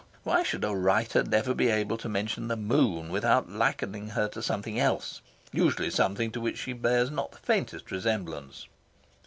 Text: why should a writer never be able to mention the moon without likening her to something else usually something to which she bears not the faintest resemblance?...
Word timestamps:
why 0.23 0.41
should 0.41 0.63
a 0.63 0.73
writer 0.75 1.21
never 1.23 1.53
be 1.53 1.67
able 1.67 1.95
to 1.95 2.09
mention 2.09 2.47
the 2.47 2.55
moon 2.55 3.09
without 3.09 3.51
likening 3.51 4.07
her 4.09 4.27
to 4.27 4.41
something 4.41 4.79
else 4.79 5.21
usually 5.51 5.91
something 5.91 6.31
to 6.31 6.41
which 6.41 6.57
she 6.57 6.73
bears 6.73 7.11
not 7.11 7.31
the 7.31 7.37
faintest 7.37 7.91
resemblance?... 7.91 8.65